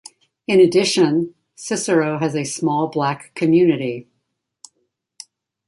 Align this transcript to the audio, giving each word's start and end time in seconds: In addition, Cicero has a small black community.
In 0.47 0.59
addition, 0.59 1.35
Cicero 1.53 2.17
has 2.17 2.33
a 2.35 2.43
small 2.43 2.87
black 2.87 3.35
community. 3.35 4.07